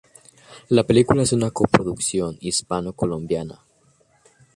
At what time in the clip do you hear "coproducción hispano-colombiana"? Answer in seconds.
1.51-3.61